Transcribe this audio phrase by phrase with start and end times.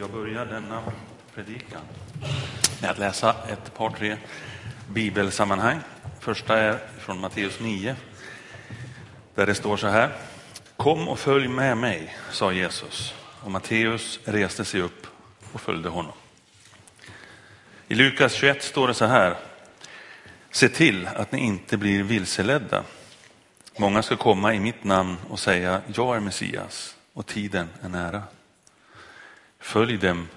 [0.00, 0.82] Jag börjar denna
[1.34, 1.80] predikan
[2.80, 4.16] med att läsa ett par, tre
[4.88, 5.80] bibelsammanhang.
[6.20, 7.96] Första är från Matteus 9,
[9.34, 10.12] där det står så här.
[10.76, 13.14] Kom och följ med mig, sa Jesus.
[13.42, 15.06] Och Matteus reste sig upp
[15.52, 16.14] och följde honom.
[17.88, 19.36] I Lukas 21 står det så här.
[20.50, 22.82] Se till att ni inte blir vilseledda.
[23.78, 28.22] Många ska komma i mitt namn och säga, jag är Messias och tiden är nära.
[29.68, 30.28] Följ dem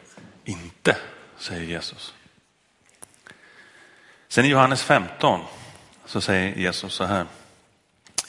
[0.44, 0.98] inte,
[1.38, 2.14] säger Jesus.
[4.28, 5.42] Sen i Johannes 15
[6.06, 7.26] så säger Jesus så här.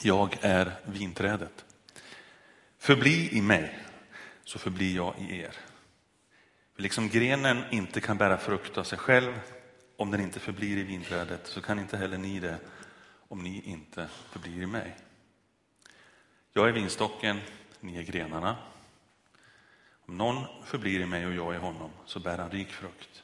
[0.02, 1.64] Jag är vinträdet.
[2.78, 3.78] Förbli i mig
[4.44, 5.56] så förblir jag i er.
[6.74, 9.40] För liksom grenen inte kan bära frukt av sig själv
[9.96, 12.56] om den inte förblir i vinträdet så kan inte heller ni det
[13.28, 14.96] om ni inte förblir i mig.
[16.52, 17.40] Jag är vinstocken,
[17.80, 18.56] ni är grenarna.
[20.06, 23.22] Om någon förblir i mig och jag i honom så bär han rik frukt.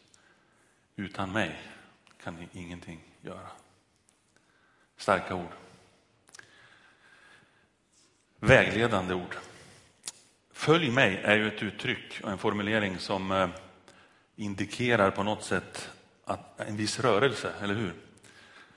[0.97, 1.61] Utan mig
[2.23, 3.49] kan ni ingenting göra.
[4.97, 5.53] Starka ord.
[8.41, 9.37] Vägledande ord.
[10.53, 13.49] Följ mig är ju ett uttryck och en formulering som eh,
[14.37, 15.91] indikerar på något sätt
[16.25, 17.95] att en viss rörelse, eller hur?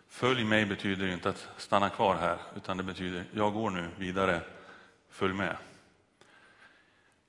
[0.08, 4.42] Följ mig betyder inte att stanna kvar här, utan det betyder jag går nu vidare,
[5.10, 5.58] följ med.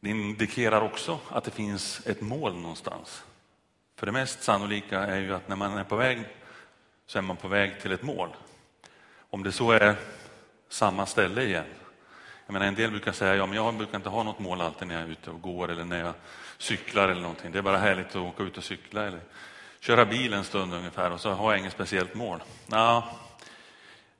[0.02, 3.24] Det indikerar också att det finns ett mål någonstans.
[3.96, 6.24] För det mest sannolika är ju att när man är på väg
[7.06, 8.28] så är man på väg till ett mål.
[9.30, 9.96] Om det så är
[10.68, 11.64] samma ställe igen.
[12.46, 14.88] Jag menar, en del brukar säga ja, men jag brukar inte ha något mål alltid
[14.88, 16.14] när jag är ute och går eller när jag
[16.58, 17.52] cyklar eller någonting.
[17.52, 19.20] Det är bara härligt att åka ut och cykla eller
[19.80, 22.42] köra bil en stund ungefär och så har jag inget speciellt mål.
[22.66, 23.04] Ja,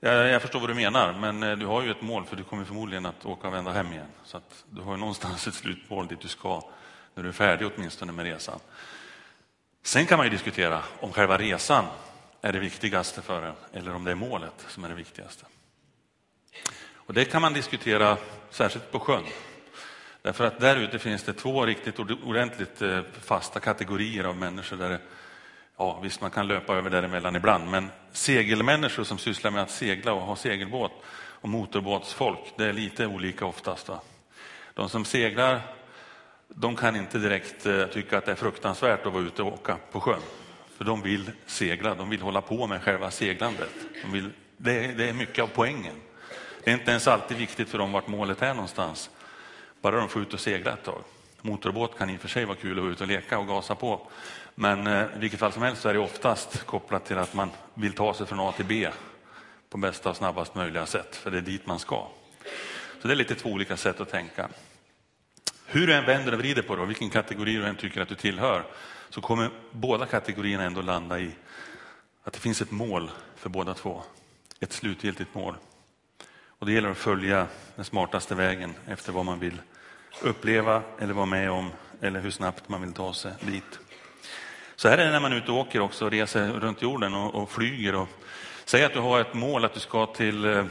[0.05, 2.65] jag förstår vad du menar, men eh, du har ju ett mål för du kommer
[2.65, 4.07] förmodligen att åka och vända hem igen.
[4.25, 6.71] Så att du har någonstans ett slutmål dit du ska
[7.15, 8.61] när du är färdig åtminstone med resan.
[9.83, 11.85] Sen kan man ju diskutera om själva resan
[12.41, 15.45] är det viktigaste för en eller om det är målet som är det viktigaste.
[16.95, 18.17] Och det kan man diskutera
[18.51, 19.25] särskilt på sjön.
[20.23, 24.89] Därför att där ute finns det två riktigt ordentligt eh, fasta kategorier av människor där
[24.89, 25.01] det
[25.77, 30.13] Ja, visst, man kan löpa över däremellan ibland, men segelmänniskor som sysslar med att segla
[30.13, 33.89] och ha segelbåt och motorbåtsfolk, det är lite olika oftast.
[33.89, 34.01] Va?
[34.75, 35.61] De som seglar,
[36.49, 39.77] de kan inte direkt eh, tycka att det är fruktansvärt att vara ute och åka
[39.93, 40.21] på sjön.
[40.77, 43.73] För de vill segla, de vill hålla på med själva seglandet.
[44.03, 45.95] De vill, det, är, det är mycket av poängen.
[46.65, 49.11] Det är inte ens alltid viktigt för dem vart målet är någonstans.
[49.81, 51.03] Bara de får ut och segla ett tag.
[51.43, 53.75] Motorbåt kan i och för sig vara kul att vara ute och leka och gasa
[53.75, 54.07] på.
[54.55, 57.51] Men eh, i vilket fall som helst så är det oftast kopplat till att man
[57.75, 58.89] vill ta sig från A till B
[59.71, 62.07] på bästa och snabbast möjliga sätt, för det är dit man ska.
[63.03, 64.49] Så det är lite två olika sätt att tänka.
[65.67, 68.09] Hur du än vänder och vrider på det, och vilken kategori du än tycker att
[68.09, 68.65] du tillhör,
[69.09, 71.31] så kommer båda kategorierna ändå landa i
[72.25, 74.03] att det finns ett mål för båda två.
[74.61, 75.55] Ett slutgiltigt mål.
[76.47, 79.61] Och det gäller att följa den smartaste vägen efter vad man vill
[80.23, 83.79] uppleva eller vara med om eller hur snabbt man vill ta sig dit.
[84.77, 87.15] Så här är det när man är ute och åker också, och reser runt jorden
[87.15, 87.95] och, och flyger.
[87.95, 88.09] Och,
[88.65, 90.65] säg att du har ett mål att du ska till eh,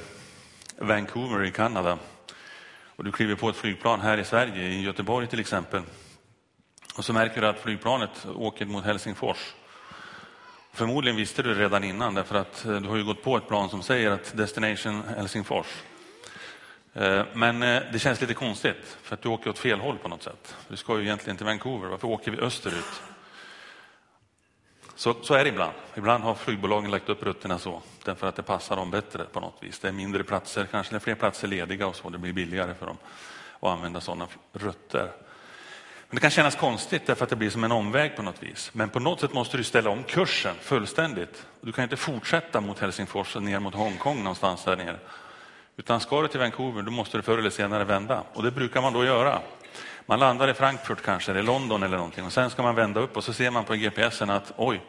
[0.78, 1.98] Vancouver i Kanada.
[2.86, 5.82] Och du kliver på ett flygplan här i Sverige, i Göteborg till exempel.
[6.96, 9.54] Och så märker du att flygplanet åker mot Helsingfors.
[10.74, 13.48] Förmodligen visste du det redan innan, därför att eh, du har ju gått på ett
[13.48, 15.68] plan som säger att Destination Helsingfors.
[16.94, 20.08] Eh, men eh, det känns lite konstigt, för att du åker åt fel håll på
[20.08, 20.56] något sätt.
[20.68, 23.02] Du ska ju egentligen till Vancouver, varför åker vi österut?
[24.96, 25.74] Så, så är det ibland.
[25.96, 29.58] Ibland har flygbolagen lagt upp rutterna så, därför att det passar dem bättre på något
[29.60, 29.80] vis.
[29.80, 32.74] Det är mindre platser, kanske det är fler platser lediga och så, det blir billigare
[32.74, 32.98] för dem
[33.60, 35.12] att använda sådana rutter.
[36.12, 38.70] Men det kan kännas konstigt därför att det blir som en omväg på något vis.
[38.74, 41.46] Men på något sätt måste du ställa om kursen fullständigt.
[41.62, 45.00] Du kan inte fortsätta mot Helsingfors och ner mot Hongkong någonstans där nere.
[45.82, 48.24] Utan ska du till Vancouver, då måste du förr eller senare vända.
[48.34, 49.42] Och det brukar man då göra.
[50.06, 53.18] Man landar i Frankfurt kanske, eller London eller någonting och sen ska man vända upp
[53.18, 54.82] och så ser man på GPSen att oj,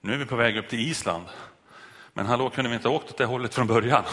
[0.00, 1.24] nu är vi på väg upp till Island.
[2.12, 4.04] Men hallå, kunde vi inte ha åkt åt det hållet från början?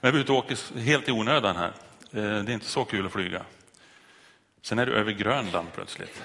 [0.00, 1.72] Nu är vi ute och åker helt i onödan här.
[2.12, 3.42] Eh, det är inte så kul att flyga.
[4.62, 6.22] Sen är du över Grönland plötsligt.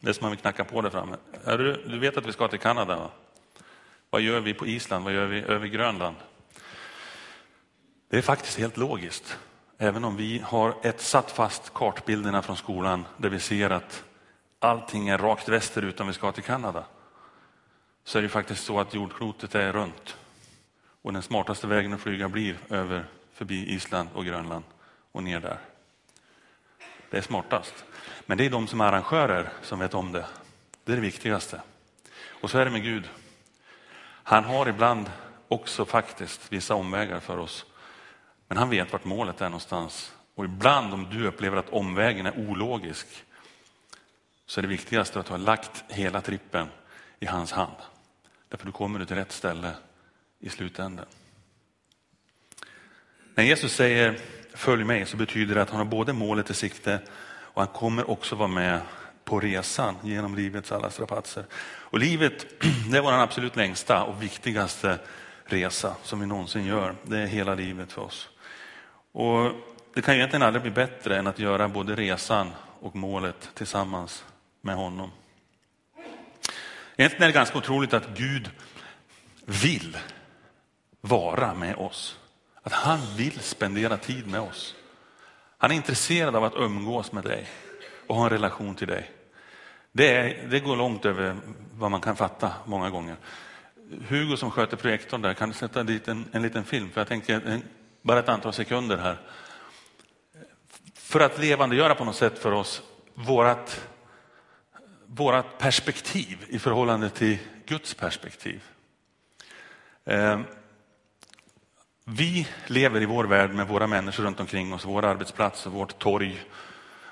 [0.00, 1.16] Det är som man vill knacka på där framme.
[1.44, 2.96] Du, du vet att vi ska till Kanada?
[2.96, 3.10] Va?
[4.10, 5.04] Vad gör vi på Island?
[5.04, 6.16] Vad gör vi över Grönland?
[8.08, 9.38] Det är faktiskt helt logiskt.
[9.78, 14.04] Även om vi har ett satt fast kartbilderna från skolan där vi ser att
[14.58, 16.84] allting är rakt västerut om vi ska till Kanada
[18.04, 20.16] så är det faktiskt så att jordklotet är runt.
[21.02, 24.64] Och den smartaste vägen att flyga blir över förbi Island och Grönland
[25.12, 25.58] och ner där.
[27.10, 27.84] Det är smartast.
[28.26, 30.26] Men det är de som är arrangörer som vet om det.
[30.84, 31.60] Det är det viktigaste.
[32.28, 33.08] Och så är det med Gud.
[34.22, 35.10] Han har ibland
[35.48, 37.66] också faktiskt vissa omvägar för oss.
[38.48, 40.12] Men han vet vart målet är någonstans.
[40.34, 43.06] Och ibland om du upplever att omvägen är ologisk
[44.46, 46.68] så är det viktigaste att du har lagt hela trippen
[47.20, 47.76] i hans hand.
[48.48, 49.70] Därför du kommer du till rätt ställe
[50.38, 51.06] i slutändan.
[53.34, 54.18] När Jesus säger
[54.54, 57.00] följ mig så betyder det att han har både målet i sikte
[57.56, 58.80] och han kommer också vara med
[59.24, 61.44] på resan genom livets alla strapatser.
[61.64, 62.46] Och livet,
[62.90, 64.98] det är vår absolut längsta och viktigaste
[65.44, 66.94] resa som vi någonsin gör.
[67.02, 68.28] Det är hela livet för oss.
[69.18, 69.52] Och
[69.94, 74.24] det kan egentligen aldrig bli bättre än att göra både resan och målet tillsammans
[74.60, 75.10] med honom.
[76.96, 78.50] Egentligen är det ganska otroligt att Gud
[79.44, 79.96] vill
[81.00, 82.18] vara med oss.
[82.62, 84.74] Att han vill spendera tid med oss.
[85.58, 87.46] Han är intresserad av att umgås med dig
[88.06, 89.10] och ha en relation till dig.
[89.92, 91.36] Det, är, det går långt över
[91.72, 93.16] vad man kan fatta många gånger.
[94.08, 96.90] Hugo som sköter projektorn där, kan du sätta dit en, en liten film?
[96.90, 97.62] För jag tänker en,
[98.06, 99.18] bara ett antal sekunder här.
[100.94, 102.82] För att levandegöra på något sätt för oss
[103.14, 103.88] vårat,
[105.06, 108.62] vårat perspektiv i förhållande till Guds perspektiv.
[110.04, 110.44] Ehm,
[112.04, 115.98] vi lever i vår värld med våra människor runt omkring oss, vår arbetsplats och vårt
[115.98, 116.44] torg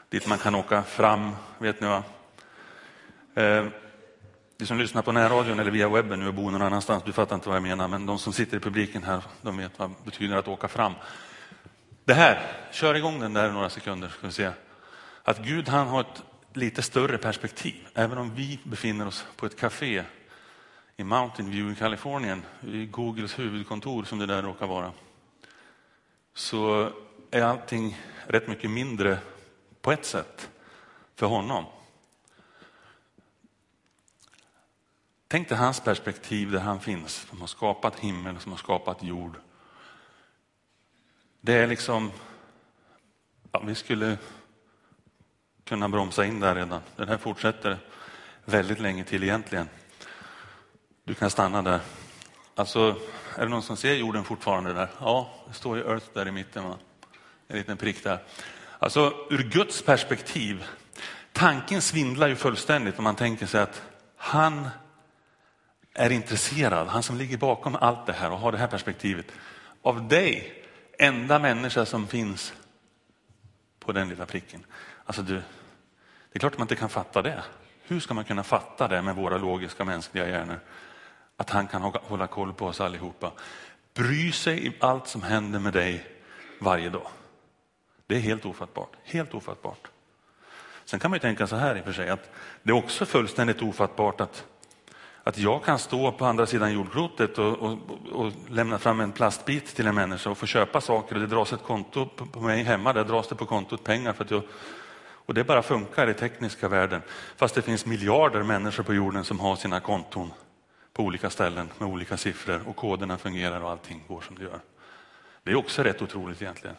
[0.08, 2.02] dit man kan åka fram, vet ni va?
[3.35, 3.70] Ehm,
[4.56, 7.35] du som lyssnar på närradion eller via webben nu och bor någon annanstans, du fattar
[7.35, 9.95] inte vad jag menar, men de som sitter i publiken här, de vet vad det
[10.05, 10.93] betyder att åka fram.
[12.05, 12.41] Det här,
[12.73, 14.51] kör igång den där några sekunder ska vi se.
[15.23, 16.23] Att Gud han har ett
[16.53, 20.05] lite större perspektiv, även om vi befinner oss på ett café
[20.97, 24.93] i Mountain View i Kalifornien, i Googles huvudkontor som det där råkar vara,
[26.35, 26.91] så
[27.31, 29.19] är allting rätt mycket mindre
[29.83, 30.50] på ett sätt
[31.17, 31.65] för honom.
[35.35, 39.37] Tänk dig hans perspektiv där han finns, som har skapat himmel, som har skapat jord.
[41.41, 42.11] Det är liksom,
[43.53, 44.19] ja, vi skulle
[45.65, 46.81] kunna bromsa in där redan.
[46.97, 47.79] Den här fortsätter
[48.45, 49.69] väldigt länge till egentligen.
[51.05, 51.81] Du kan stanna där.
[52.55, 52.97] Alltså,
[53.37, 54.89] är det någon som ser jorden fortfarande där?
[55.01, 56.65] Ja, det står ju Earth där i mitten.
[56.65, 56.79] Va?
[57.49, 58.19] En liten prick där.
[58.79, 60.65] Alltså ur Guds perspektiv,
[61.33, 63.83] tanken svindlar ju fullständigt om man tänker sig att
[64.17, 64.69] han
[65.94, 69.26] är intresserad, han som ligger bakom allt det här och har det här perspektivet,
[69.82, 70.64] av dig,
[70.99, 72.52] enda människa som finns
[73.81, 74.64] på den lilla pricken.
[75.05, 75.43] Alltså du, det
[76.32, 77.44] är klart att man inte kan fatta det.
[77.82, 80.61] Hur ska man kunna fatta det med våra logiska mänskliga hjärnor?
[81.37, 83.32] Att han kan hålla koll på oss allihopa.
[83.94, 86.06] Bry sig i allt som händer med dig
[86.58, 87.06] varje dag.
[88.06, 88.93] Det är helt ofattbart.
[89.05, 89.88] Helt ofattbart.
[90.85, 92.31] Sen kan man ju tänka så här i och för sig att
[92.62, 94.44] det är också fullständigt ofattbart att,
[95.25, 97.79] att jag kan stå på andra sidan jordklotet och, och,
[98.12, 101.53] och lämna fram en plastbit till en människa och få köpa saker och det dras
[101.53, 104.43] ett konto på mig hemma, där dras det på kontot pengar för att jag
[105.26, 107.03] och det bara funkar i tekniska världen.
[107.37, 110.31] Fast det finns miljarder människor på jorden som har sina konton
[110.93, 114.61] på olika ställen med olika siffror och koderna fungerar och allting går som det gör.
[115.43, 116.76] Det är också rätt otroligt egentligen.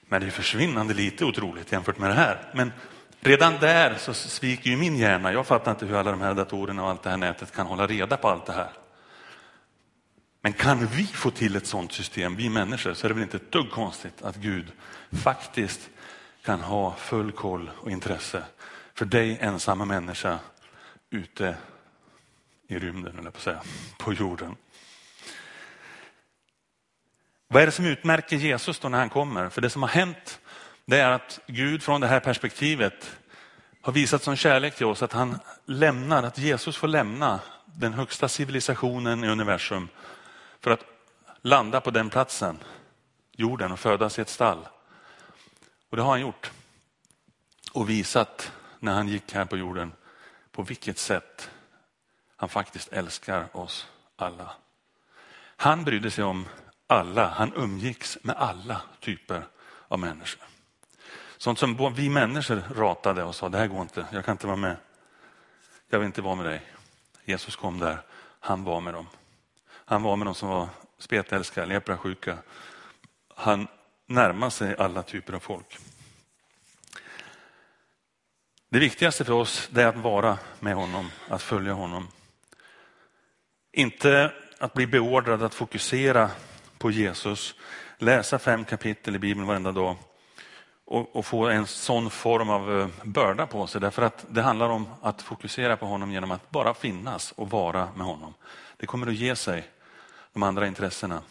[0.00, 2.52] Men det är försvinnande lite otroligt jämfört med det här.
[2.54, 2.72] Men
[3.20, 5.32] redan där så sviker ju min hjärna.
[5.32, 7.86] Jag fattar inte hur alla de här datorerna och allt det här nätet kan hålla
[7.86, 8.70] reda på allt det här.
[10.40, 13.36] Men kan vi få till ett sådant system, vi människor, så är det väl inte
[13.36, 14.72] ett dugg konstigt att Gud
[15.12, 15.90] faktiskt
[16.42, 18.42] kan ha full koll och intresse
[18.94, 20.38] för dig ensamma människa
[21.10, 21.56] ute
[22.68, 23.62] i rymden, eller på, säga,
[23.98, 24.56] på jorden.
[27.48, 29.48] Vad är det som utmärker Jesus då när han kommer?
[29.48, 30.40] För det som har hänt
[30.88, 33.18] det är att Gud från det här perspektivet
[33.80, 38.28] har visat sån kärlek till oss att han lämnar, att Jesus får lämna den högsta
[38.28, 39.88] civilisationen i universum
[40.60, 40.84] för att
[41.42, 42.58] landa på den platsen,
[43.32, 44.68] jorden och födas i ett stall.
[45.90, 46.50] Och det har han gjort.
[47.72, 49.92] Och visat när han gick här på jorden
[50.52, 51.50] på vilket sätt
[52.36, 54.52] han faktiskt älskar oss alla.
[55.56, 56.46] Han brydde sig om
[56.86, 59.46] alla, han umgicks med alla typer
[59.88, 60.57] av människor.
[61.38, 64.56] Sånt som vi människor ratade och sa, det här går inte, jag kan inte vara
[64.56, 64.76] med.
[65.88, 66.62] Jag vill inte vara med dig.
[67.24, 68.02] Jesus kom där,
[68.40, 69.06] han var med dem.
[69.70, 70.68] Han var med dem som var
[70.98, 72.38] spetälska, leprasjuka.
[73.34, 73.68] Han
[74.06, 75.78] närmade sig alla typer av folk.
[78.68, 82.08] Det viktigaste för oss är att vara med honom, att följa honom.
[83.72, 86.30] Inte att bli beordrad att fokusera
[86.78, 87.54] på Jesus,
[87.98, 89.96] läsa fem kapitel i Bibeln varenda dag
[90.90, 93.80] och, och få en sån form av eh, börda på sig.
[93.80, 97.88] Därför att det handlar om att fokusera på honom genom att bara finnas och vara
[97.96, 98.34] med honom.
[98.76, 99.68] Det kommer att ge sig
[100.32, 101.22] de andra intressena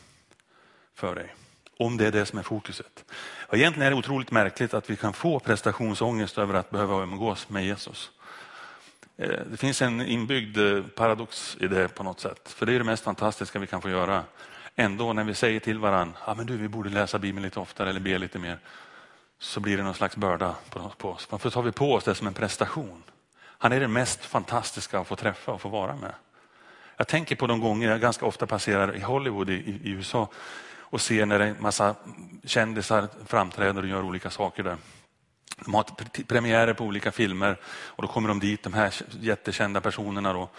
[0.95, 1.35] för dig.
[1.79, 3.05] Om det är det som är fokuset.
[3.47, 7.49] Och egentligen är det otroligt märkligt att vi kan få prestationsångest över att behöva umgås
[7.49, 8.11] med Jesus.
[9.17, 12.49] Eh, det finns en inbyggd eh, paradox i det på något sätt.
[12.49, 14.23] För det är det mest fantastiska vi kan få göra.
[14.75, 17.89] Ändå när vi säger till varandra, ah, men du, vi borde läsa Bibeln lite oftare
[17.89, 18.59] eller be lite mer.
[19.39, 20.55] Så blir det någon slags börda
[20.97, 21.27] på oss.
[21.29, 23.03] Varför tar vi på oss det som en prestation?
[23.39, 26.13] Han är det mest fantastiska att få träffa och få vara med.
[26.97, 29.53] Jag tänker på de gånger jag ganska ofta passerar i Hollywood i,
[29.83, 30.29] i USA
[30.89, 31.95] och ser när en massa
[32.43, 34.77] kändisar framträder och gör olika saker där.
[35.65, 35.83] De har
[36.23, 40.33] premiärer på olika filmer och då kommer de dit, de här jättekända personerna.
[40.33, 40.49] Då.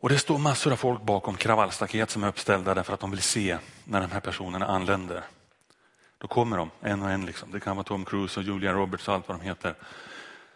[0.00, 3.22] Och det står massor av folk bakom kravallstaket som är uppställda därför att de vill
[3.22, 5.22] se när de här personerna anländer.
[6.18, 7.26] Då kommer de en och en.
[7.26, 7.50] Liksom.
[7.50, 9.74] Det kan vara Tom Cruise och Julia Roberts och allt vad de heter.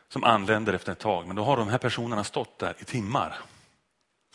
[0.09, 1.27] Som anländer efter ett tag.
[1.27, 3.39] Men då har de här personerna stått där i timmar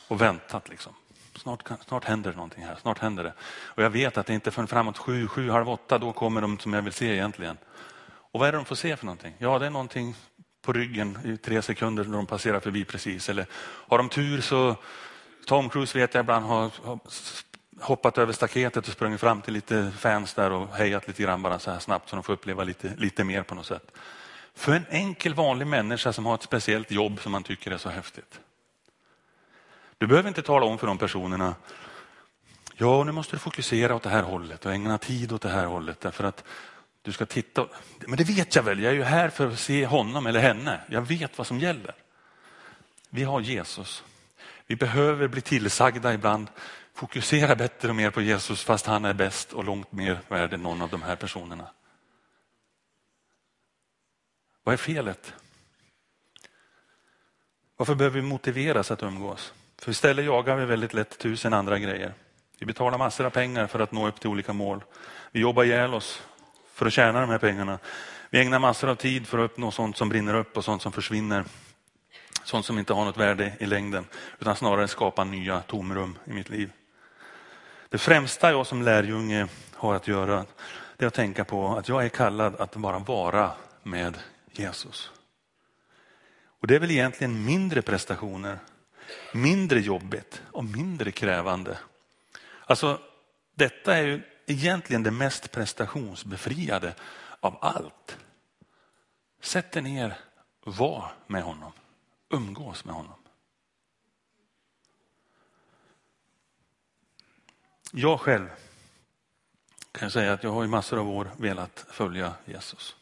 [0.07, 0.69] och väntat.
[0.69, 0.93] Liksom.
[1.36, 2.75] Snart, snart händer det någonting här.
[2.81, 3.34] Snart händer det.
[3.63, 6.60] Och jag vet att det inte förrän framåt sju, sju, halv åtta, då kommer de
[6.60, 7.57] som jag vill se egentligen.
[8.31, 9.34] Och vad är det de får se för någonting?
[9.38, 10.15] Ja, det är någonting
[10.62, 13.29] på ryggen i tre sekunder när de passerar förbi precis.
[13.29, 13.46] Eller
[13.88, 14.75] har de tur så,
[15.46, 17.00] Tom Cruise vet jag ibland har, har
[17.79, 21.60] hoppat över staketet och sprungit fram till lite fans där och hejat lite grann bara
[21.60, 23.91] så här snabbt så de får uppleva lite, lite mer på något sätt.
[24.55, 27.89] För en enkel vanlig människa som har ett speciellt jobb som man tycker är så
[27.89, 28.39] häftigt.
[29.98, 31.55] Du behöver inte tala om för de personerna,
[32.75, 35.65] ja nu måste du fokusera åt det här hållet och ägna tid åt det här
[35.65, 36.43] hållet därför att
[37.01, 37.67] du ska titta.
[38.07, 40.81] Men det vet jag väl, jag är ju här för att se honom eller henne.
[40.89, 41.96] Jag vet vad som gäller.
[43.10, 44.03] Vi har Jesus.
[44.67, 46.48] Vi behöver bli tillsagda ibland,
[46.98, 50.63] fokusera bättre och mer på Jesus fast han är bäst och långt mer värd än
[50.63, 51.70] någon av de här personerna.
[54.63, 55.34] Vad är felet?
[57.77, 59.54] Varför behöver vi motiveras att umgås?
[59.77, 62.13] För istället jagar vi väldigt lätt tusen andra grejer.
[62.60, 64.84] Vi betalar massor av pengar för att nå upp till olika mål.
[65.32, 66.24] Vi jobbar ihjäl oss
[66.74, 67.80] för att tjäna de här pengarna.
[68.30, 70.92] Vi ägnar massor av tid för att uppnå sånt som brinner upp och sånt som
[70.92, 71.46] försvinner.
[72.44, 74.06] Sånt som inte har något värde i längden,
[74.39, 76.72] utan snarare skapar nya tomrum i mitt liv.
[77.89, 80.46] Det främsta jag som lärjunge har att göra,
[80.98, 83.51] det är att tänka på att jag är kallad att bara vara
[83.84, 84.17] med
[84.51, 85.12] Jesus.
[86.60, 88.60] Och det är väl egentligen mindre prestationer,
[89.34, 91.77] mindre jobbigt och mindre krävande.
[92.65, 93.01] Alltså,
[93.56, 96.94] detta är ju egentligen det mest prestationsbefriade
[97.39, 98.17] av allt.
[99.41, 100.17] Sätt dig ner,
[100.63, 101.72] var med honom,
[102.29, 103.26] umgås med honom.
[107.91, 108.48] Jag själv
[109.91, 112.96] kan säga att jag har i massor av år velat följa Jesus.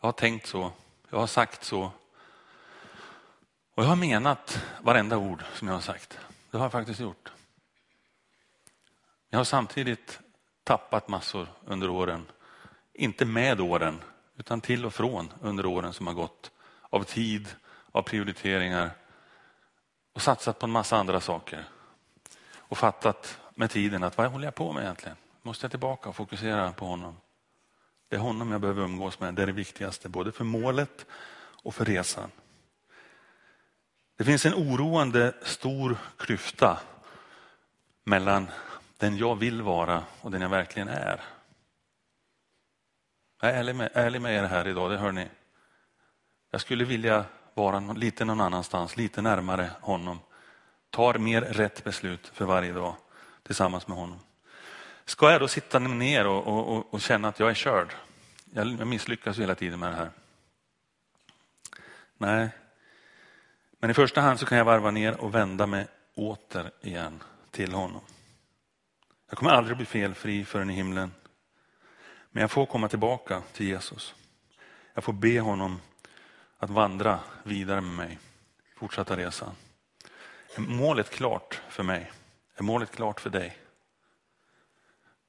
[0.00, 0.72] Jag har tänkt så,
[1.10, 1.92] jag har sagt så.
[3.74, 6.18] Och jag har menat varenda ord som jag har sagt.
[6.50, 7.32] Det har jag faktiskt gjort.
[9.28, 10.20] Jag har samtidigt
[10.64, 12.26] tappat massor under åren.
[12.92, 14.02] Inte med åren,
[14.36, 16.50] utan till och från under åren som har gått.
[16.90, 17.48] Av tid,
[17.92, 18.90] av prioriteringar
[20.12, 21.68] och satsat på en massa andra saker.
[22.72, 25.16] Och fattat med tiden att vad håller jag på med egentligen?
[25.42, 27.16] Måste jag tillbaka och fokusera på honom?
[28.08, 29.34] Det är honom jag behöver umgås med.
[29.34, 31.06] Det är det viktigaste, både för målet
[31.62, 32.30] och för resan.
[34.16, 36.80] Det finns en oroande stor klyfta
[38.04, 38.46] mellan
[38.96, 41.20] den jag vill vara och den jag verkligen är.
[43.40, 45.28] Jag är ärlig med, ärlig med er här idag, det hör ni.
[46.50, 47.24] Jag skulle vilja
[47.54, 50.18] vara lite någon annanstans, lite närmare honom.
[50.92, 52.94] Tar mer rätt beslut för varje dag
[53.42, 54.18] tillsammans med honom.
[55.04, 57.94] Ska jag då sitta ner och, och, och känna att jag är körd?
[58.50, 60.10] Jag misslyckas hela tiden med det här.
[62.18, 62.48] Nej,
[63.78, 67.72] men i första hand så kan jag varva ner och vända mig åter igen till
[67.72, 68.02] honom.
[69.28, 71.12] Jag kommer aldrig bli felfri förrän i himlen.
[72.30, 74.14] Men jag får komma tillbaka till Jesus.
[74.94, 75.80] Jag får be honom
[76.58, 78.18] att vandra vidare med mig,
[78.76, 79.54] fortsätta resan.
[80.54, 82.10] Är målet klart för mig?
[82.56, 83.56] Är målet klart för dig?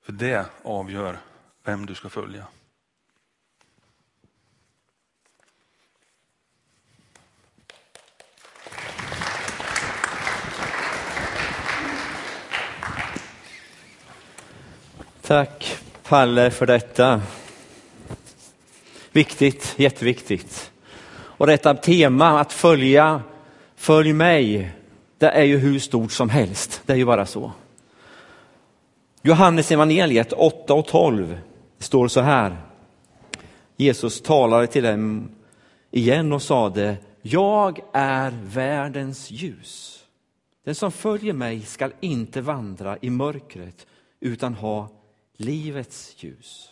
[0.05, 1.19] För det avgör
[1.63, 2.47] vem du ska följa.
[15.21, 17.21] Tack Palle för detta.
[19.11, 20.71] Viktigt, jätteviktigt.
[21.15, 23.21] Och detta tema att följa,
[23.75, 24.71] följ mig,
[25.23, 26.81] det är ju hur stort som helst.
[26.85, 27.51] Det är ju bara så.
[29.21, 31.37] Johannes evangeliet 8 och 12
[31.79, 32.57] står så här.
[33.77, 35.29] Jesus talade till dem
[35.91, 40.03] igen och sade, jag är världens ljus.
[40.63, 43.87] Den som följer mig skall inte vandra i mörkret
[44.19, 44.89] utan ha
[45.37, 46.69] livets ljus.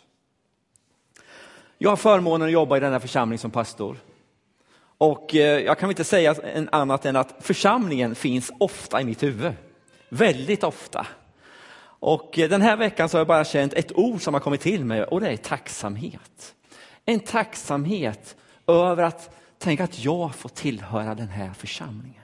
[1.78, 3.98] Jag har förmånen att jobba i denna församling som pastor.
[5.02, 6.36] Och eh, jag kan inte säga
[6.72, 9.54] annat än att församlingen finns ofta i mitt huvud.
[10.10, 11.08] Väldigt ofta.
[11.84, 14.62] Och eh, den här veckan så har jag bara känt ett ord som har kommit
[14.62, 16.56] till mig och det är tacksamhet.
[17.06, 18.36] En tacksamhet
[18.68, 22.24] över att tänka att jag får tillhöra den här församlingen.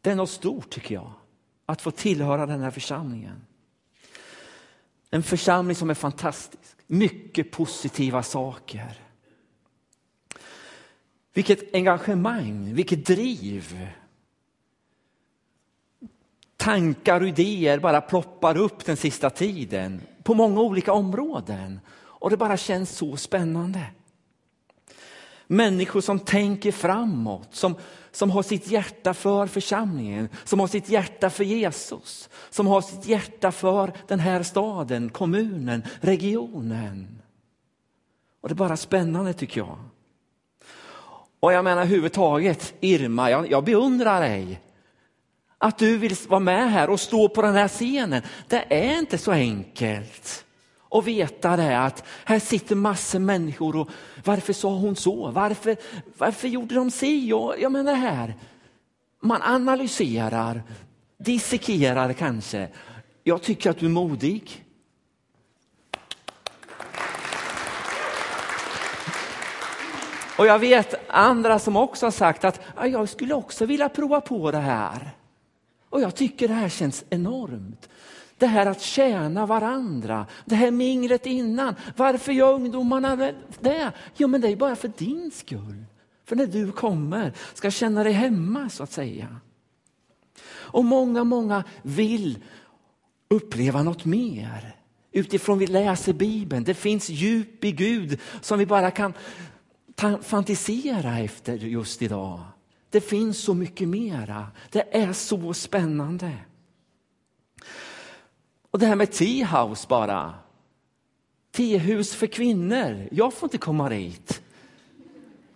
[0.00, 1.12] Det är något stort tycker jag,
[1.66, 3.46] att få tillhöra den här församlingen.
[5.10, 9.00] En församling som är fantastisk, mycket positiva saker.
[11.34, 13.88] Vilket engagemang, vilket driv.
[16.56, 21.80] Tankar och idéer bara ploppar upp den sista tiden på många olika områden.
[21.96, 23.80] Och det bara känns så spännande.
[25.46, 27.74] Människor som tänker framåt, som,
[28.10, 33.06] som har sitt hjärta för församlingen, som har sitt hjärta för Jesus, som har sitt
[33.06, 37.22] hjärta för den här staden, kommunen, regionen.
[38.40, 39.78] Och det är bara spännande tycker jag.
[41.40, 44.60] Och jag menar överhuvudtaget, Irma, jag, jag beundrar dig.
[45.58, 49.18] Att du vill vara med här och stå på den här scenen, det är inte
[49.18, 50.45] så enkelt
[50.88, 53.90] och veta det att här sitter massor människor och
[54.24, 55.30] varför sa hon så?
[55.30, 55.76] Varför,
[56.18, 57.32] varför gjorde de si?
[57.32, 58.34] Och, jag menar här,
[59.20, 60.62] man analyserar,
[61.18, 62.68] dissekerar kanske.
[63.24, 64.62] Jag tycker att du är modig.
[70.38, 74.50] Och jag vet andra som också har sagt att jag skulle också vilja prova på
[74.50, 75.10] det här.
[75.90, 77.88] Och jag tycker det här känns enormt.
[78.38, 81.74] Det här att tjäna varandra, det här minglet innan.
[81.96, 83.92] Varför gör ungdomarna det?
[84.16, 85.84] Jo, men det är bara för din skull.
[86.24, 89.36] För när du kommer ska känna dig hemma så att säga.
[90.48, 92.38] Och många, många vill
[93.28, 94.76] uppleva något mer.
[95.12, 99.12] Utifrån vi läser Bibeln, det finns djup i Gud som vi bara kan
[100.22, 102.40] fantisera efter just idag.
[102.90, 104.46] Det finns så mycket mera.
[104.70, 106.32] Det är så spännande.
[108.76, 110.34] Och det här med teahouse bara.
[111.52, 113.08] Tehus för kvinnor.
[113.12, 114.42] Jag får inte komma dit.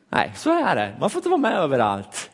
[0.09, 0.97] Nej, så är det.
[1.01, 2.31] Man får inte vara med överallt.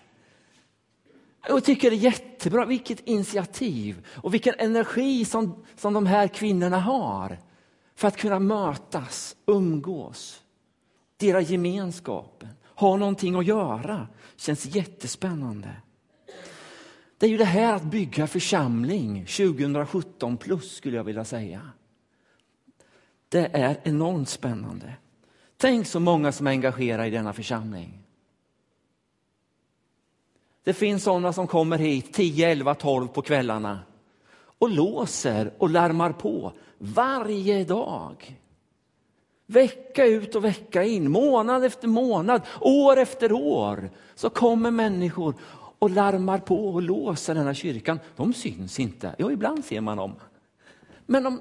[1.49, 2.65] Jag tycker det är jättebra.
[2.65, 7.39] Vilket initiativ och vilken energi som, som de här kvinnorna har
[7.95, 10.43] för att kunna mötas, umgås,
[11.17, 14.09] dela gemenskapen, ha någonting att göra.
[14.37, 15.71] känns jättespännande.
[17.19, 21.71] Det är ju det här att bygga församling 2017 plus skulle jag vilja säga.
[23.29, 24.95] Det är enormt spännande.
[25.57, 28.03] Tänk så många som är engagerade i denna församling.
[30.65, 33.81] Det finns sådana som kommer hit 10, 11, 12 på kvällarna
[34.59, 38.39] och låser och larmar på varje dag.
[39.47, 45.35] Vecka ut och vecka in, månad efter månad, år efter år så kommer människor
[45.79, 48.01] och larmar på och låser den här kyrkan.
[48.17, 49.15] De syns inte.
[49.19, 50.15] Ja, ibland ser man dem.
[51.07, 51.41] Men de,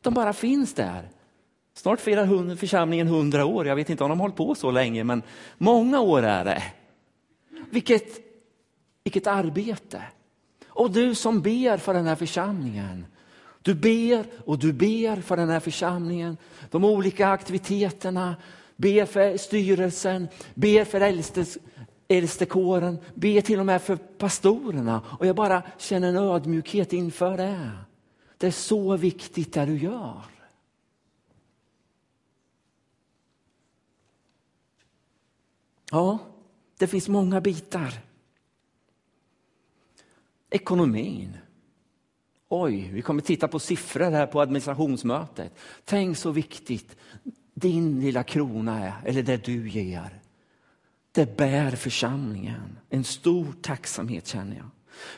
[0.00, 1.08] de bara finns där.
[1.74, 3.66] Snart firar församlingen hundra år.
[3.66, 5.22] Jag vet inte om de har hållit på så länge, men
[5.58, 6.62] många år är det.
[7.70, 8.20] Vilket,
[9.04, 10.02] vilket arbete!
[10.66, 13.06] Och du som ber för den här församlingen.
[13.62, 16.36] Du ber och du ber för den här församlingen,
[16.70, 18.36] de olika aktiviteterna,
[18.76, 21.00] ber för styrelsen, ber för
[22.12, 27.36] äldstes äldstekåren, ber till och med för pastorerna och jag bara känner en ödmjukhet inför
[27.36, 27.70] det.
[28.38, 30.22] Det är så viktigt det du gör.
[35.90, 36.18] Ja,
[36.78, 37.92] det finns många bitar.
[40.50, 41.36] Ekonomin.
[42.48, 45.54] Oj, vi kommer titta på siffror här på administrationsmötet.
[45.84, 46.96] Tänk så viktigt
[47.54, 50.21] din lilla krona är, eller det du ger.
[51.12, 52.78] Det bär församlingen.
[52.90, 54.66] En stor tacksamhet känner jag.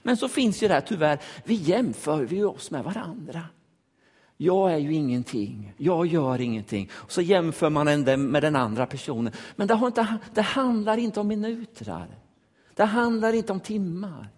[0.02, 3.42] Men så finns ju det här tyvärr, vi jämför vi oss med varandra.
[4.36, 6.90] Jag är ju ingenting, jag gör ingenting.
[6.92, 9.32] Och så jämför man en med den andra personen.
[9.56, 12.06] Men det, inte, det handlar inte om minuter.
[12.74, 14.28] Det handlar inte om timmar.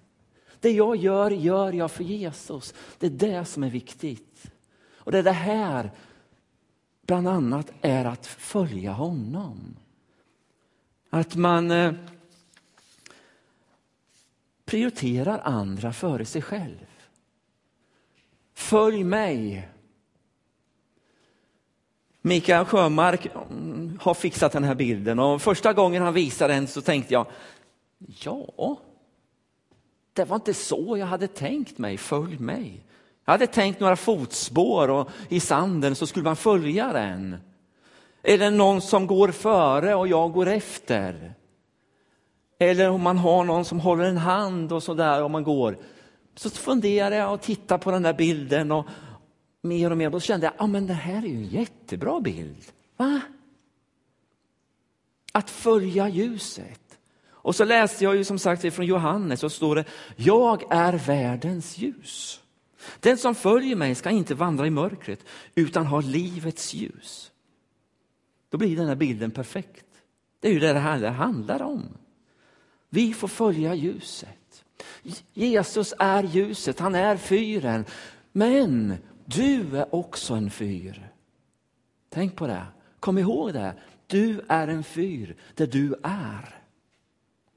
[0.60, 2.74] Det jag gör, gör jag för Jesus.
[2.98, 4.50] Det är det som är viktigt.
[4.94, 5.90] Och det är det här,
[7.06, 9.76] bland annat, är att följa honom.
[11.16, 11.92] Att man eh,
[14.64, 16.86] prioriterar andra före sig själv.
[18.54, 19.68] Följ mig.
[22.22, 26.80] Mikael Sjömark mm, har fixat den här bilden och första gången han visade den så
[26.80, 27.26] tänkte jag,
[27.98, 28.80] ja,
[30.12, 32.84] det var inte så jag hade tänkt mig, följ mig.
[33.24, 37.36] Jag hade tänkt några fotspår och i sanden så skulle man följa den.
[38.28, 41.34] Eller någon som går före och jag går efter.
[42.58, 45.78] Eller om man har någon som håller en hand och så där om man går.
[46.34, 48.86] Så funderade jag och tittade på den där bilden och
[49.62, 50.10] mer och mer.
[50.10, 52.64] Då kände jag, ja men det här är ju en jättebra bild.
[52.96, 53.20] Va?
[55.32, 56.98] Att följa ljuset.
[57.28, 59.84] Och så läste jag ju som sagt från Johannes och står det,
[60.16, 62.40] jag är världens ljus.
[63.00, 65.20] Den som följer mig ska inte vandra i mörkret
[65.54, 67.32] utan ha livets ljus.
[68.48, 69.86] Då blir den här bilden perfekt.
[70.40, 71.88] Det är ju det det här handlar om.
[72.88, 74.64] Vi får följa ljuset.
[75.32, 77.84] Jesus är ljuset, han är fyren.
[78.32, 81.10] Men du är också en fyr.
[82.08, 82.66] Tänk på det.
[83.00, 83.74] Kom ihåg det.
[84.06, 86.62] Du är en fyr där du är.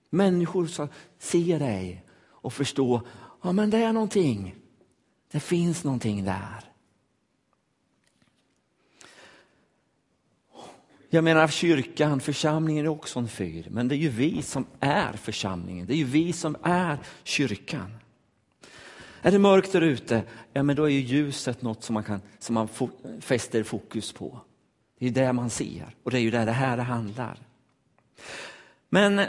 [0.10, 0.88] Människor ska
[1.20, 3.02] se dig och förstå,
[3.42, 4.56] ja men det är någonting.
[5.32, 6.64] Det finns någonting där.
[11.12, 15.14] Jag menar kyrkan, församlingen är också en fyr, men det är ju vi som är
[15.14, 15.88] församlingen.
[15.88, 17.98] Det är ju vi som är kyrkan.
[19.22, 22.22] Är det mörkt där ute, ja men då är ju ljuset något som man, kan,
[22.40, 22.68] som man
[23.20, 24.40] fäster fokus på.
[25.00, 27.40] Det är det man ser och det är ju det det här det handlar.
[28.90, 29.22] Men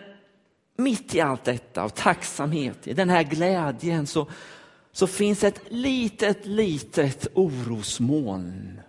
[0.77, 4.27] mitt i allt detta av tacksamhet, i den här glädjen så,
[4.93, 8.81] så finns ett litet, litet orosmoln.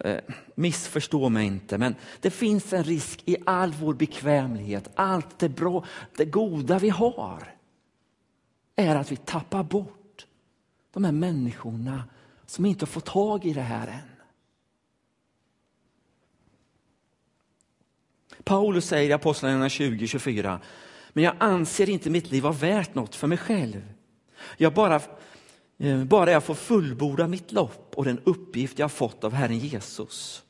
[0.00, 0.18] Eh,
[0.54, 5.84] missförstå mig inte, men det finns en risk i all vår bekvämlighet, allt det bra,
[6.16, 7.56] det goda vi har,
[8.76, 10.26] är att vi tappar bort
[10.92, 12.04] de här människorna
[12.46, 14.12] som inte har fått tag i det här än.
[18.44, 20.58] Paulus säger i Apostlagärningarna 20-24,
[21.12, 23.92] men jag anser inte mitt liv vara värt något för mig själv.
[24.56, 25.00] Jag bara,
[25.82, 30.42] Eh, bara jag får fullborda mitt lopp och den uppgift jag fått av Herren Jesus.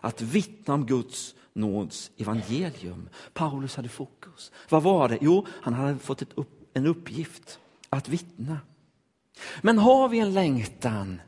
[0.00, 3.08] Att vittna om Guds nåds evangelium.
[3.32, 4.52] Paulus hade fokus.
[4.68, 5.18] Vad var det?
[5.20, 8.58] Jo, han hade fått upp, en uppgift att vittna.
[9.62, 11.20] Men har vi en längtan,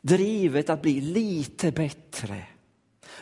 [0.00, 2.46] drivet att bli lite bättre,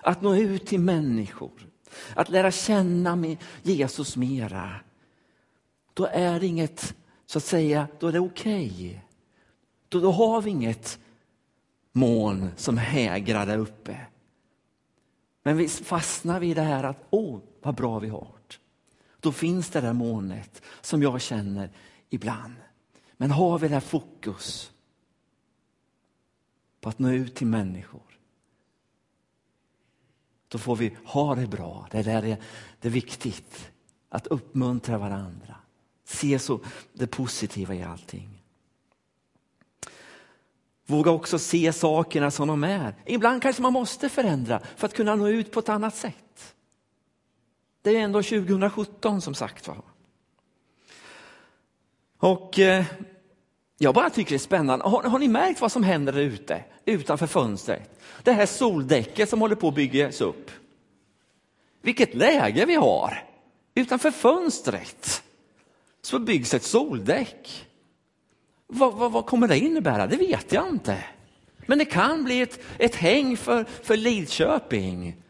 [0.02, 1.68] att nå ut till människor,
[2.14, 4.74] att lära känna Jesus mera,
[5.94, 6.94] då är det inget,
[7.28, 8.66] så att säga, då är det okej.
[8.66, 9.00] Okay.
[9.88, 10.98] Då, då har vi inget
[11.92, 14.06] moln som hägrar där uppe.
[15.42, 18.34] Men vi fastnar vi i det här att, åh, vad bra vi har.
[19.20, 21.70] Då finns det där molnet som jag känner
[22.10, 22.54] ibland.
[23.16, 24.72] Men har vi det här fokus
[26.80, 28.08] på att nå ut till människor
[30.48, 31.88] då får vi ha det bra.
[31.90, 32.36] Det där är,
[32.80, 33.70] det är viktigt.
[34.08, 35.56] Att uppmuntra varandra.
[36.08, 36.60] Se så
[36.92, 38.28] det positiva i allting.
[40.86, 42.94] Våga också se sakerna som de är.
[43.06, 46.54] Ibland kanske man måste förändra för att kunna nå ut på ett annat sätt.
[47.82, 49.82] Det är ändå 2017 som sagt var.
[52.18, 52.84] Och eh,
[53.78, 54.84] jag bara tycker det är spännande.
[54.84, 58.00] Har, har, ni märkt vad som händer där ute, utanför fönstret?
[58.22, 60.50] Det här soldäcket som håller på att byggas upp.
[61.82, 63.24] Vilket läge vi har!
[63.74, 65.22] Utanför fönstret
[66.02, 67.66] så byggs ett soldäck.
[68.66, 70.06] Vad, vad, vad, kommer det innebära?
[70.06, 71.04] Det vet jag inte.
[71.66, 75.22] Men det kan bli ett, ett häng för, för Lidköping.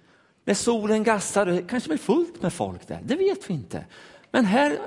[0.45, 3.01] När solen gassar, det kanske blir fullt med folk där.
[3.05, 3.87] Det vet vi inte.
[4.31, 4.79] Men här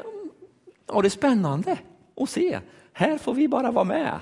[0.88, 1.78] ja, det är spännande
[2.15, 2.60] att se.
[2.94, 4.20] Här får vi bara vara med.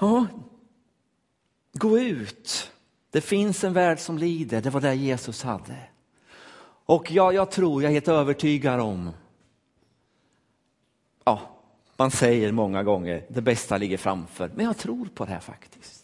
[0.00, 0.26] Ja,
[1.72, 2.72] gå ut.
[3.10, 4.62] Det finns en värld som lider.
[4.62, 5.91] Det var det Jesus hade.
[6.86, 9.10] Och ja, jag tror, jag är helt övertygad om,
[11.24, 11.40] ja,
[11.96, 14.50] man säger många gånger, det bästa ligger framför.
[14.54, 16.02] Men jag tror på det här faktiskt.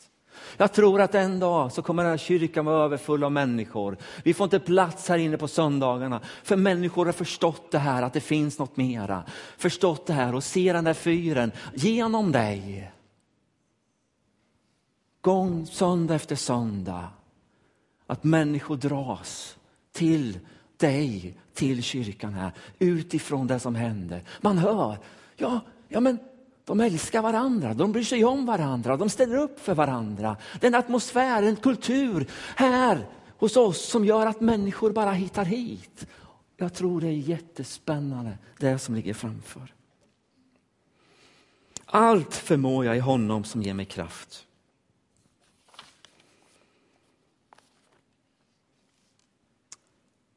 [0.57, 3.97] Jag tror att en dag så kommer den här kyrkan vara överfull av människor.
[4.25, 8.13] Vi får inte plats här inne på söndagarna för människor har förstått det här att
[8.13, 9.25] det finns något mera.
[9.57, 12.91] Förstått det här och ser den där fyren genom dig.
[15.21, 17.09] Gång söndag efter söndag.
[18.07, 19.57] Att människor dras
[19.93, 20.39] till
[20.79, 24.23] dig, till kyrkan här, utifrån det som händer.
[24.41, 24.99] Man hör,
[25.37, 26.19] ja, ja men
[26.65, 30.37] de älskar varandra, de bryr sig om varandra, de ställer upp för varandra.
[30.61, 33.07] Det är en atmosfär, en kultur här
[33.39, 36.07] hos oss som gör att människor bara hittar hit.
[36.57, 39.75] jag tror det är jättespännande, det som ligger framför.
[41.87, 44.48] Allt förmår jag i honom som ger mig kraft.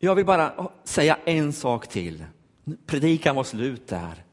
[0.04, 2.26] Jag vill bara säga en sak till.
[2.86, 4.24] Predikan var slut där.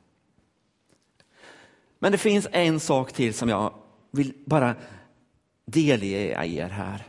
[1.98, 3.74] Men det finns en sak till som jag
[4.10, 4.74] vill bara
[5.64, 7.06] delge er här.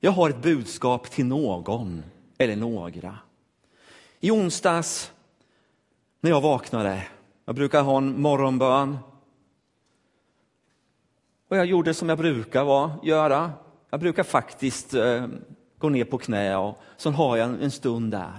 [0.00, 2.02] Jag har ett budskap till någon
[2.38, 3.18] eller några.
[4.20, 5.12] I onsdags
[6.20, 7.06] när jag vaknade,
[7.44, 8.98] jag brukar ha en morgonbön.
[11.48, 13.52] Och jag gjorde som jag brukar göra.
[13.90, 15.26] Jag brukar faktiskt eh,
[15.78, 18.38] Går ner på knä och så har jag en, stund där.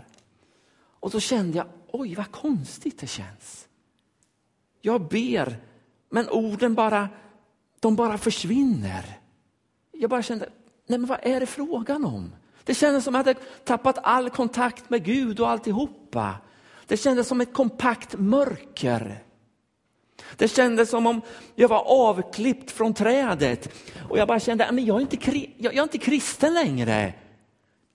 [0.99, 3.67] Och så kände jag, oj vad konstigt det känns.
[4.81, 5.57] Jag ber,
[6.09, 7.09] men orden bara,
[7.79, 9.19] de bara försvinner.
[9.91, 10.49] Jag bara kände,
[10.87, 12.31] nej men vad är det frågan om?
[12.63, 16.35] Det kändes som att jag hade tappat all kontakt med Gud och alltihopa.
[16.87, 19.23] Det kändes som ett kompakt mörker.
[20.37, 21.21] Det kändes som om
[21.55, 23.69] jag var avklippt från trädet
[24.09, 25.17] och jag bara kände men jag, är inte,
[25.57, 27.13] jag är inte kristen längre.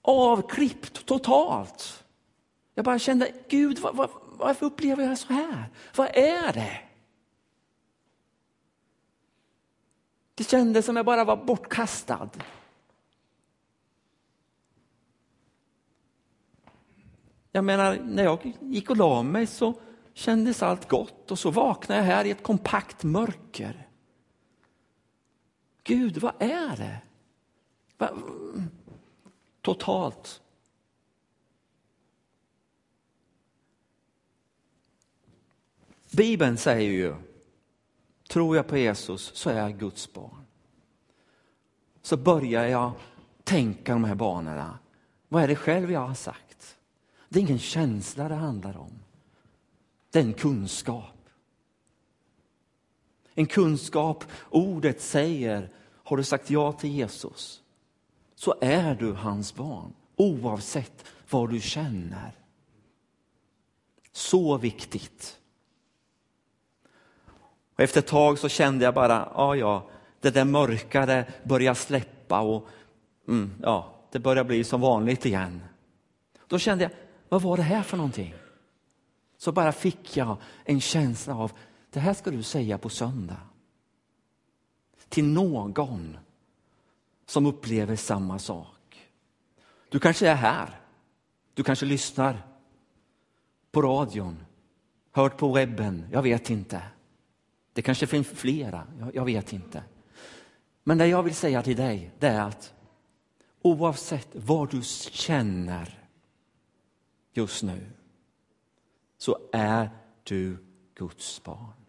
[0.07, 2.03] Avklippt totalt.
[2.73, 5.69] Jag bara kände, Gud var, var, varför upplever jag så här?
[5.95, 6.81] Vad är det?
[10.35, 12.29] Det kändes som jag bara var bortkastad.
[17.51, 19.73] Jag menar, när jag gick och la mig så
[20.13, 23.87] kändes allt gott och så vaknade jag här i ett kompakt mörker.
[25.83, 26.97] Gud, vad är det?
[27.97, 28.09] Va?
[29.65, 30.41] Totalt.
[36.11, 37.15] Bibeln säger ju,
[38.29, 40.45] tror jag på Jesus så är jag Guds barn.
[42.01, 42.91] Så börjar jag
[43.43, 44.79] tänka de här banorna.
[45.27, 46.77] Vad är det själv jag har sagt?
[47.29, 48.99] Det är ingen känsla det handlar om.
[50.11, 51.29] Det är en kunskap.
[53.33, 55.69] En kunskap, ordet säger,
[56.03, 57.61] har du sagt ja till Jesus
[58.35, 62.31] så är du hans barn oavsett vad du känner.
[64.11, 65.39] Så viktigt.
[67.73, 72.39] Och efter ett tag så kände jag bara, ja ja, det där mörkare börjar släppa
[72.39, 72.67] och
[73.27, 75.61] mm, ja, det börjar bli som vanligt igen.
[76.47, 76.91] Då kände jag,
[77.29, 78.33] vad var det här för någonting?
[79.37, 81.51] Så bara fick jag en känsla av,
[81.89, 83.39] det här ska du säga på söndag.
[85.09, 86.17] Till någon
[87.25, 89.09] som upplever samma sak.
[89.89, 90.79] Du kanske är här.
[91.53, 92.47] Du kanske lyssnar
[93.71, 94.45] på radion,
[95.11, 96.81] hört på webben, jag vet inte.
[97.73, 99.83] Det kanske finns flera, jag, vet inte.
[100.83, 102.73] Men det jag vill säga till dig, det är att
[103.61, 106.07] oavsett vad du känner
[107.33, 107.91] just nu
[109.17, 109.89] så är
[110.23, 110.57] du
[110.95, 111.84] Guds barn.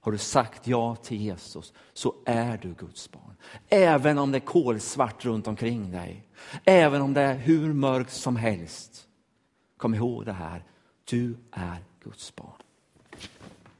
[0.00, 3.36] Har du sagt ja till Jesus så är du Guds barn.
[3.68, 6.28] Även om det är kolsvart runt omkring dig,
[6.64, 9.06] även om det är hur mörkt som helst.
[9.76, 10.64] Kom ihåg det här,
[11.04, 12.59] du är Guds barn.